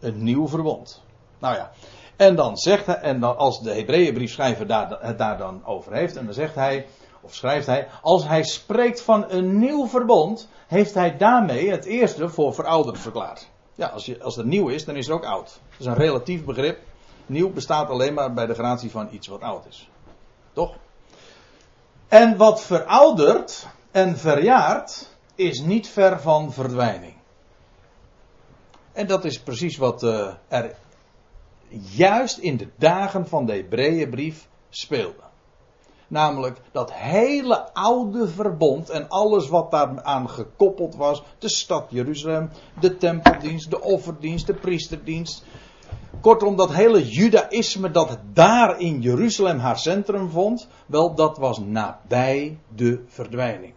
[0.00, 1.02] Een nieuw verbond.
[1.38, 1.70] Nou ja.
[2.16, 6.16] En dan zegt hij, en dan als de Hebreeënbriefschrijver daar, het daar dan over heeft,
[6.16, 6.86] en dan zegt hij,
[7.20, 12.28] of schrijft hij, als hij spreekt van een nieuw verbond, heeft hij daarmee het eerste
[12.28, 13.52] voor verouderd verklaard.
[13.74, 15.60] Ja, als, je, als het nieuw is, dan is het ook oud.
[15.70, 16.78] Dat is een relatief begrip.
[17.26, 19.88] Nieuw bestaat alleen maar bij de gratie van iets wat oud is.
[20.52, 20.76] Toch?
[22.08, 27.14] En wat veroudert en verjaart, is niet ver van verdwijning.
[28.92, 30.74] En dat is precies wat uh, er
[31.78, 35.23] juist in de dagen van de Hebreeënbrief speelde.
[36.14, 41.22] Namelijk dat hele oude verbond en alles wat daaraan gekoppeld was.
[41.38, 42.50] De stad Jeruzalem,
[42.80, 45.44] de tempeldienst, de offerdienst, de priesterdienst.
[46.20, 50.68] Kortom, dat hele judaïsme dat daar in Jeruzalem haar centrum vond.
[50.86, 53.74] Wel, dat was nabij de verdwijning.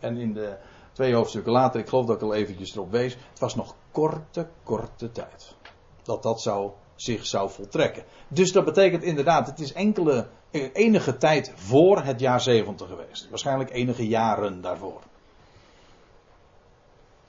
[0.00, 0.56] En in de
[0.92, 3.12] twee hoofdstukken later, ik geloof dat ik al eventjes erop wees.
[3.30, 5.54] Het was nog korte, korte tijd.
[6.02, 8.04] Dat dat zou zich zou voltrekken.
[8.28, 13.28] Dus dat betekent inderdaad, het is enkele, enige tijd voor het jaar 70 geweest.
[13.28, 15.00] Waarschijnlijk enige jaren daarvoor.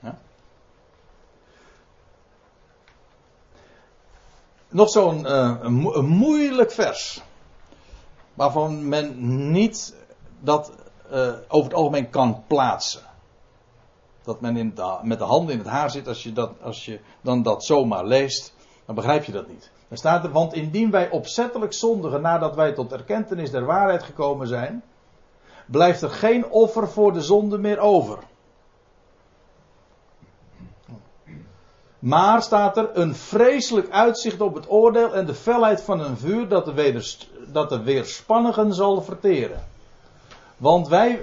[0.00, 0.18] Ja?
[4.68, 7.22] Nog zo'n uh, een, moeilijk vers.
[8.34, 9.14] Waarvan men
[9.52, 9.94] niet
[10.40, 10.72] dat
[11.12, 13.02] uh, over het algemeen kan plaatsen.
[14.22, 17.00] Dat men in met de handen in het haar zit als je, dat, als je
[17.20, 18.53] dan dat zomaar leest
[18.86, 19.70] dan begrijp je dat niet.
[19.88, 24.46] Dan staat er, want indien wij opzettelijk zondigen nadat wij tot erkentenis der waarheid gekomen
[24.46, 24.82] zijn,
[25.66, 28.18] blijft er geen offer voor de zonde meer over.
[31.98, 36.48] Maar staat er een vreselijk uitzicht op het oordeel en de felheid van een vuur
[36.48, 39.64] dat de, wederst, dat de weerspannigen zal verteren.
[40.56, 41.22] Want wij,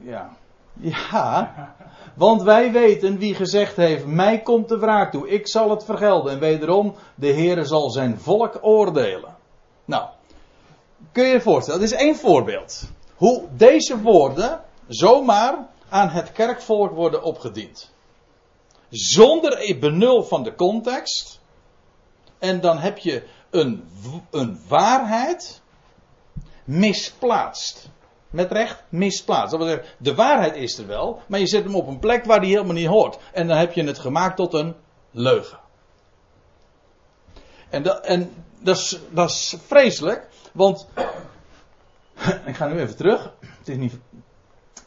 [0.00, 0.30] ja,
[1.10, 1.74] ja,
[2.14, 6.32] want wij weten wie gezegd heeft: Mij komt de wraak toe, ik zal het vergelden.
[6.32, 9.36] En wederom, de Heere zal zijn volk oordelen.
[9.84, 10.08] Nou,
[11.12, 12.90] kun je je voorstellen, dat is één voorbeeld.
[13.16, 17.90] Hoe deze woorden zomaar aan het kerkvolk worden opgediend.
[18.88, 21.40] Zonder benul van de context.
[22.38, 23.88] En dan heb je een,
[24.30, 25.62] een waarheid
[26.64, 27.90] misplaatst
[28.32, 29.50] met recht misplaatst.
[29.50, 32.24] Dat wil zeggen, de waarheid is er wel, maar je zet hem op een plek
[32.24, 33.18] waar die helemaal niet hoort.
[33.32, 34.74] En dan heb je het gemaakt tot een
[35.10, 35.58] leugen.
[37.70, 40.88] En dat, en dat, is, dat is vreselijk, want.
[42.46, 43.32] Ik ga nu even terug.
[43.40, 43.98] Het is niet.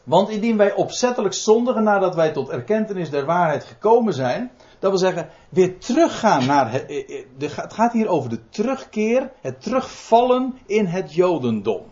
[0.04, 4.50] Want indien wij opzettelijk zondigen nadat wij tot erkentenis der waarheid gekomen zijn.
[4.78, 6.72] Dat wil zeggen, weer teruggaan naar.
[6.72, 11.82] Het, het gaat hier over de terugkeer, het terugvallen in het Jodendom.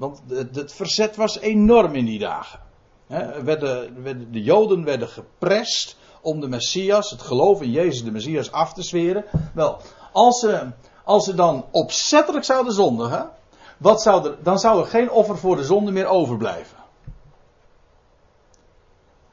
[0.00, 0.22] Want
[0.54, 2.60] het verzet was enorm in die dagen.
[3.08, 8.82] de Joden werden geprest om de Messias, het geloof in Jezus de Messias, af te
[8.82, 9.24] zweren.
[9.54, 9.80] Wel,
[10.12, 10.70] als ze,
[11.04, 13.30] als ze dan opzettelijk zouden zondigen,
[13.78, 16.78] wat zou er, dan zou er geen offer voor de zonde meer overblijven.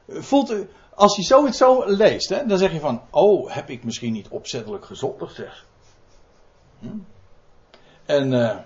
[0.08, 4.12] Voelt u, als je zoiets zo leest, dan zeg je van, oh, heb ik misschien
[4.12, 5.66] niet opzettelijk gezondigd, zeg.
[6.78, 6.98] Hm?
[8.06, 8.56] En uh,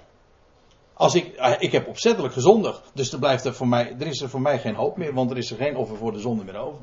[1.02, 4.20] als ik, eh, ik heb opzettelijk gezondigd, dus er, blijft er, voor mij, er is
[4.20, 6.44] er voor mij geen hoop meer, want er is er geen offer voor de zonde
[6.44, 6.80] meer over.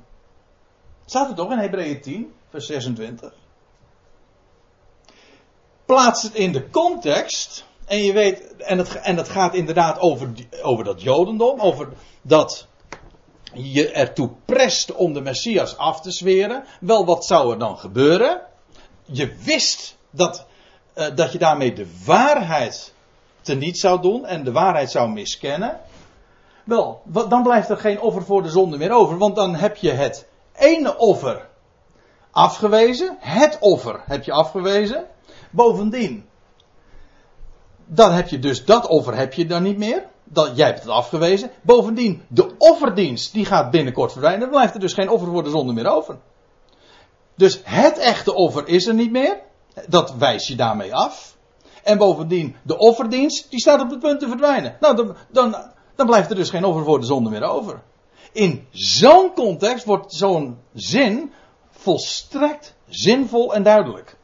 [1.06, 3.34] Staat er toch in Hebreeën 10, vers 26?
[5.86, 10.32] Plaats het in de context, en je weet, en het, en het gaat inderdaad over,
[10.62, 11.90] over dat Jodendom, over
[12.22, 12.68] dat
[13.54, 16.64] je ertoe prest om de Messias af te zweren.
[16.80, 18.42] Wel, wat zou er dan gebeuren?
[19.06, 20.46] Je wist dat,
[20.96, 22.94] uh, dat je daarmee de waarheid
[23.42, 25.80] teniet zou doen en de waarheid zou miskennen.
[26.64, 29.92] Wel, dan blijft er geen offer voor de zonde meer over, want dan heb je
[29.92, 31.48] het ene offer
[32.32, 33.18] afgewezen.
[33.20, 35.06] Het offer heb je afgewezen.
[35.52, 36.26] Bovendien,
[37.86, 40.06] dan heb je dus dat offer heb je dan niet meer.
[40.24, 41.52] Dat, jij hebt het afgewezen.
[41.62, 44.42] Bovendien, de offerdienst die gaat binnenkort verdwijnen.
[44.42, 46.18] Dan blijft er dus geen offer voor de zonde meer over.
[47.36, 49.40] Dus het echte offer is er niet meer.
[49.88, 51.38] Dat wijs je daarmee af.
[51.90, 54.78] En bovendien, de offerdienst, die staat op het punt te verdwijnen.
[54.80, 55.56] Nou, dan, dan,
[55.96, 57.82] dan blijft er dus geen offer voor de zonde meer over.
[58.32, 61.32] In zo'n context wordt zo'n zin
[61.70, 64.18] volstrekt zinvol en duidelijk.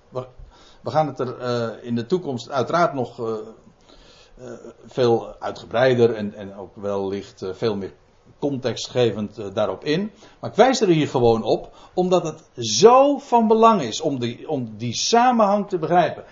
[0.81, 4.51] We, gaan het er uh, in de toekomst uiteraard nog uh, uh,
[4.85, 7.93] veel uitgebreider en, en ook wellicht veel meer
[8.39, 10.11] contextgevend daarop in.
[10.39, 14.49] Maar ik wijs er hier gewoon op, omdat het zo van belang is om die,
[14.49, 16.23] om die samenhang te begrijpen.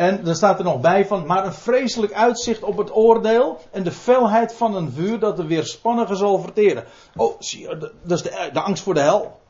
[0.00, 3.82] En dan staat er nog bij van, maar een vreselijk uitzicht op het oordeel en
[3.82, 6.84] de felheid van een vuur dat de weerspannige zal verteren.
[7.16, 9.40] Oh, zie je, dat is de, angst voor de hel.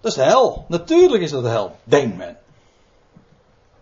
[0.00, 0.64] Dat is de hel.
[0.68, 2.36] Natuurlijk is dat de hel, denkt men.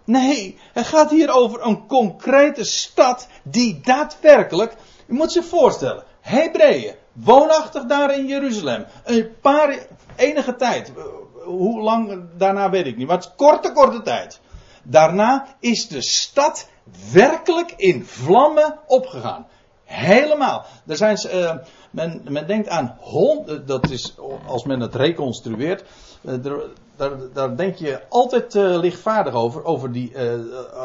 [0.05, 4.75] Nee, het gaat hier over een concrete stad die daadwerkelijk,
[5.07, 10.93] u moet zich voorstellen, Hebreeën, woonachtig daar in Jeruzalem, een paar, enige tijd,
[11.45, 14.41] hoe lang daarna weet ik niet, maar het is korte, korte tijd.
[14.85, 16.69] Daarna is de stad
[17.13, 19.47] werkelijk in vlammen opgegaan.
[19.85, 20.65] Helemaal.
[20.87, 21.55] Er zijn, uh,
[21.91, 24.15] men, men denkt aan hond, dat is
[24.47, 25.85] als men het reconstrueert,
[26.23, 26.35] uh,
[26.97, 30.13] daar, daar, denk je altijd lichtvaardig over, over, die,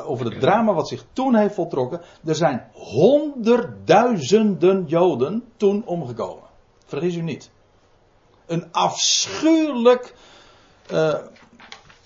[0.05, 2.01] over het drama wat zich toen heeft voltrokken.
[2.25, 6.43] Er zijn honderdduizenden Joden toen omgekomen.
[6.85, 7.49] Vergis u niet.
[8.45, 10.15] Een afschuwelijk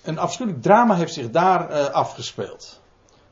[0.04, 2.80] een afschuwelijk drama heeft zich daar uh, afgespeeld.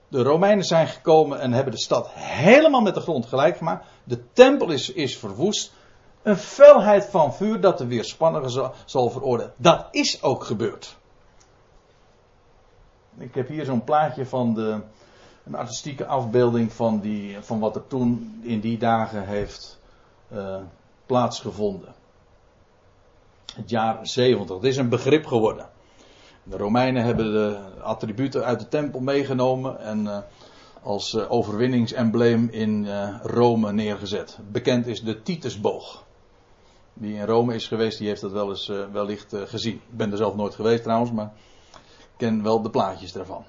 [0.08, 3.86] De Romeinen zijn gekomen en hebben de stad helemaal met de grond gelijk gemaakt.
[4.04, 5.72] De tempel is, is verwoest.
[6.22, 9.52] Een felheid van vuur dat de weerspannige zal, zal veroordelen.
[9.56, 10.96] Dat is ook gebeurd.
[13.18, 14.80] Ik heb hier zo'n plaatje van de,
[15.44, 19.78] een artistieke afbeelding van, die, van wat er toen in die dagen heeft
[20.32, 20.56] uh,
[21.06, 21.94] plaatsgevonden.
[23.54, 24.56] Het jaar 70.
[24.56, 25.68] Het is een begrip geworden.
[26.44, 30.18] De Romeinen hebben de attributen uit de tempel meegenomen en uh,
[30.82, 34.38] als uh, overwinningsembleem in uh, Rome neergezet.
[34.50, 36.04] Bekend is de Titusboog.
[36.94, 39.74] Die in Rome is geweest, die heeft dat wel eens wellicht gezien.
[39.74, 41.32] Ik ben er zelf nooit geweest trouwens, maar
[41.72, 43.44] ik ken wel de plaatjes daarvan.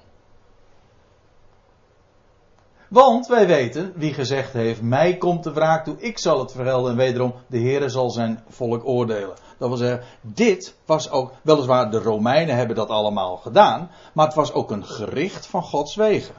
[2.94, 6.90] Want wij weten, wie gezegd heeft, mij komt de wraak toe, ik zal het vergelden
[6.90, 9.36] en wederom, de Heere zal zijn volk oordelen.
[9.58, 14.34] Dat wil zeggen, dit was ook, weliswaar de Romeinen hebben dat allemaal gedaan, maar het
[14.34, 16.34] was ook een gericht van Gods wegen.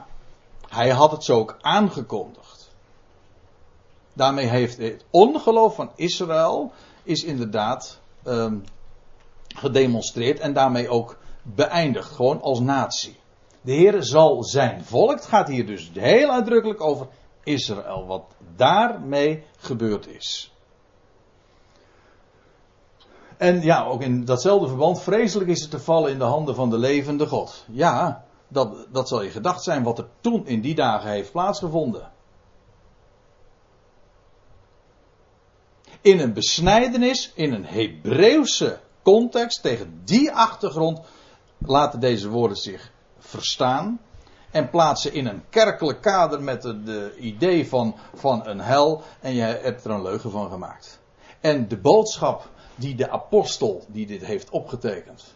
[0.68, 2.70] Hij had het zo ook aangekondigd.
[4.12, 8.64] Daarmee heeft het ongeloof van Israël is inderdaad um,
[9.48, 13.16] gedemonstreerd en daarmee ook beëindigd, gewoon als natie.
[13.66, 17.06] De Heer zal zijn volk, het gaat hier dus heel uitdrukkelijk over
[17.42, 18.24] Israël, wat
[18.56, 20.52] daarmee gebeurd is.
[23.36, 26.70] En ja, ook in datzelfde verband, vreselijk is het te vallen in de handen van
[26.70, 27.64] de levende God.
[27.70, 32.12] Ja, dat, dat zal je gedacht zijn wat er toen in die dagen heeft plaatsgevonden.
[36.00, 41.00] In een besnijdenis, in een Hebreeuwse context, tegen die achtergrond,
[41.58, 42.94] laten deze woorden zich
[43.26, 44.00] verstaan.
[44.50, 49.02] En plaatsen in een kerkelijk kader met het de idee van, van een hel.
[49.20, 51.00] En je hebt er een leugen van gemaakt.
[51.40, 55.34] En de boodschap die de apostel die dit heeft opgetekend.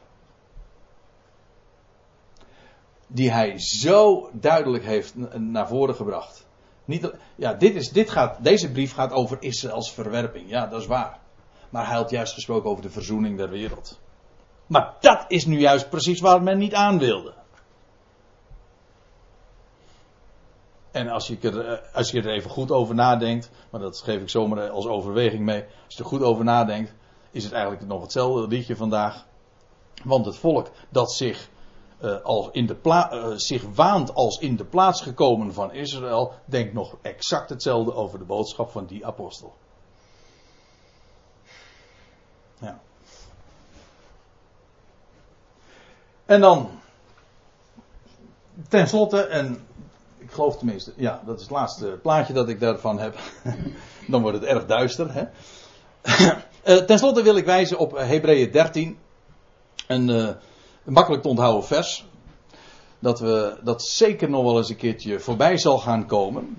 [3.07, 6.47] Die hij zo duidelijk heeft naar voren gebracht.
[6.85, 10.51] Niet, ja, dit is, dit gaat, deze brief gaat over Israëls verwerping.
[10.51, 11.19] Ja, dat is waar.
[11.71, 14.01] Maar hij had juist gesproken over de verzoening der wereld.
[14.67, 17.35] Maar dat is nu juist precies waar men niet aan wilde.
[20.91, 24.21] En als je, er, eh, als je er even goed over nadenkt, maar dat geef
[24.21, 25.65] ik zomaar als overweging mee.
[25.85, 26.95] Als je er goed over nadenkt,
[27.31, 29.27] is het eigenlijk nog hetzelfde liedje vandaag.
[30.05, 31.49] Want het volk dat zich,
[32.03, 36.73] uh, als in de uh, zich waant als in de plaats gekomen van Israël, denkt
[36.73, 39.55] nog exact hetzelfde over de boodschap van die apostel.
[42.59, 42.81] Ja.
[46.25, 46.71] En dan,
[48.69, 49.67] tenslotte, en
[50.31, 53.19] ik geloof tenminste, ja, dat is het laatste plaatje dat ik daarvan heb.
[54.09, 55.13] dan wordt het erg duister.
[55.13, 55.25] Hè?
[56.65, 58.99] Uh, ten slotte wil ik wijzen op Hebreeën 13.
[59.87, 60.29] Een, uh,
[60.85, 62.07] makkelijk te onthouden vers.
[62.99, 66.57] dat we dat zeker nog wel eens een keertje voorbij zal gaan komen.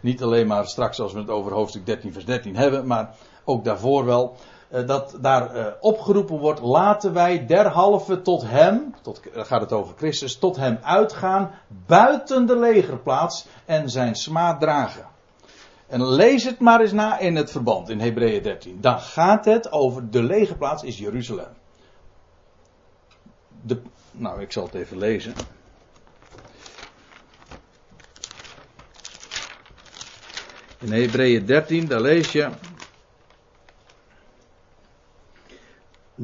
[0.00, 3.14] Niet alleen maar straks als we het over hoofdstuk 13 vers 13 hebben, maar
[3.44, 4.36] ook daarvoor wel.
[4.72, 9.72] Eh, dat daar uh, opgeroepen wordt, laten wij derhalve tot hem, tot, dan gaat het
[9.72, 11.50] over Christus, tot hem uitgaan
[11.86, 15.06] buiten de legerplaats en zijn smaad dragen.
[15.86, 18.80] En lees het maar eens na in het verband in Hebreeën 13.
[18.80, 21.52] Dan gaat het over de legerplaats is Jeruzalem.
[23.60, 25.34] De, nou, ik zal het even lezen.
[30.78, 32.48] In Hebreeën 13, daar lees je.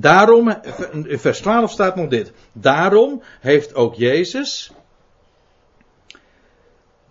[0.01, 0.49] Daarom,
[0.92, 2.32] in vers 12 staat nog dit.
[2.53, 4.72] Daarom heeft ook Jezus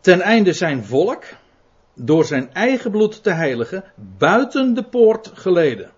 [0.02, 1.24] ten einde zijn volk
[1.94, 3.84] door zijn eigen bloed te heiligen
[4.18, 5.92] buiten de poort geleden.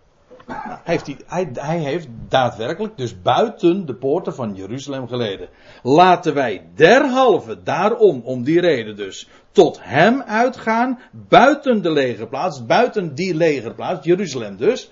[0.48, 5.50] Nou, heeft hij, hij, hij, heeft daadwerkelijk dus buiten de poorten van Jeruzalem geleden.
[5.84, 13.16] Laten wij derhalve, daarom, om die reden dus, tot hem uitgaan, buiten de legerplaats, buiten
[13.16, 14.92] die legerplaats, Jeruzalem dus,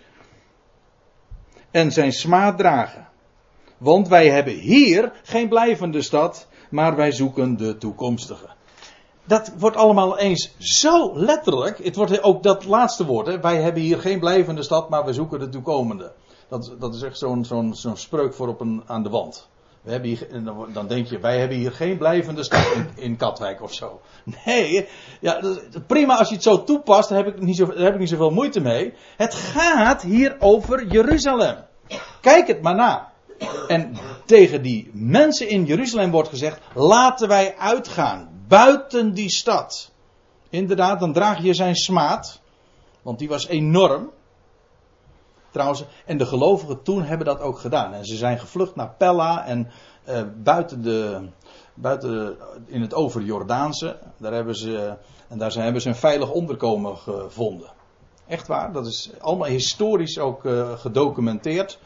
[1.78, 3.07] en zijn smaad dragen.
[3.78, 8.47] Want wij hebben hier geen blijvende stad, maar wij zoeken de toekomstige.
[9.23, 11.84] Dat wordt allemaal eens zo letterlijk.
[11.84, 13.28] Het wordt ook dat laatste woord.
[13.28, 13.39] Hè.
[13.39, 16.11] Wij hebben hier geen blijvende stad, maar we zoeken de toekomende.
[16.47, 19.47] Dat, dat is echt zo'n zo'n zo'n spreuk voor op een, aan de wand.
[19.88, 20.27] We hebben hier,
[20.73, 24.01] dan denk je, wij hebben hier geen blijvende stad in, Katwijk of zo.
[24.45, 24.88] Nee,
[25.19, 25.41] ja,
[25.88, 28.09] prima als je het zo toepast, daar heb, ik niet zo, daar heb ik niet
[28.09, 28.93] zoveel moeite mee.
[29.17, 31.55] Het gaat hier over Jeruzalem.
[32.21, 33.11] Kijk het maar na.
[33.67, 39.91] En tegen die mensen in Jeruzalem wordt gezegd: laten wij uitgaan buiten die stad.
[40.49, 42.41] Inderdaad, dan draag je zijn smaad,
[43.01, 44.11] want die was enorm.
[46.05, 47.93] En de gelovigen toen hebben dat ook gedaan.
[47.93, 49.72] En ze zijn gevlucht naar Pella en
[50.10, 51.28] uh, buiten, de,
[51.74, 53.97] buiten in het overjordaanse.
[54.18, 54.97] Daar hebben ze,
[55.28, 57.70] en daar zijn, hebben ze een veilig onderkomen gevonden.
[58.28, 61.80] Echt waar, dat is allemaal historisch ook uh, gedocumenteerd.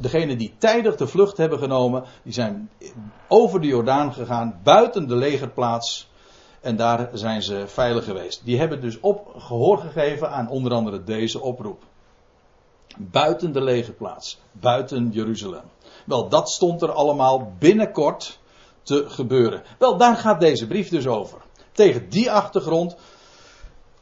[0.00, 2.70] Degenen die tijdig de vlucht hebben genomen, die zijn
[3.28, 6.12] over de Jordaan gegaan, buiten de legerplaats.
[6.60, 8.44] En daar zijn ze veilig geweest.
[8.44, 11.82] Die hebben dus op gehoor gegeven aan onder andere deze oproep.
[12.96, 15.64] Buiten de legerplaats, buiten Jeruzalem.
[16.06, 18.38] Wel, dat stond er allemaal binnenkort
[18.82, 19.62] te gebeuren.
[19.78, 21.38] Wel, daar gaat deze brief dus over.
[21.72, 22.96] Tegen die achtergrond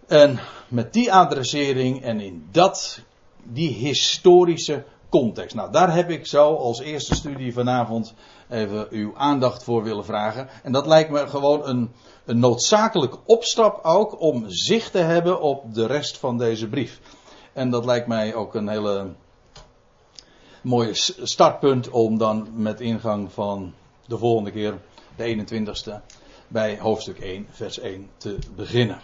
[0.06, 0.38] en
[0.68, 3.00] met die adressering en in dat,
[3.42, 5.54] die historische context.
[5.54, 8.14] Nou, daar heb ik zo als eerste studie vanavond
[8.48, 10.48] even uw aandacht voor willen vragen.
[10.62, 11.90] En dat lijkt me gewoon een,
[12.24, 17.00] een noodzakelijk opstap ook om zicht te hebben op de rest van deze brief.
[17.52, 19.10] En dat lijkt mij ook een hele
[20.62, 20.90] mooie
[21.22, 23.74] startpunt om dan met ingang van
[24.06, 24.78] de volgende keer,
[25.16, 26.14] de 21ste,
[26.48, 29.00] bij hoofdstuk 1, vers 1 te beginnen.